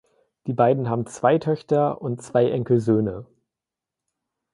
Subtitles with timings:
[0.47, 3.27] Die beiden haben zwei Töchter und zwei Enkelsöhne.